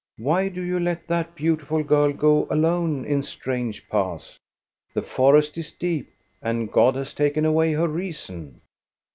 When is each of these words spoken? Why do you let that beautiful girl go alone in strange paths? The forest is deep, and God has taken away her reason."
Why 0.17 0.49
do 0.49 0.63
you 0.63 0.79
let 0.79 1.07
that 1.09 1.35
beautiful 1.35 1.83
girl 1.83 2.11
go 2.11 2.47
alone 2.49 3.05
in 3.05 3.21
strange 3.21 3.87
paths? 3.87 4.39
The 4.95 5.03
forest 5.03 5.59
is 5.59 5.71
deep, 5.73 6.11
and 6.41 6.71
God 6.71 6.95
has 6.95 7.13
taken 7.13 7.45
away 7.45 7.73
her 7.73 7.87
reason." 7.87 8.61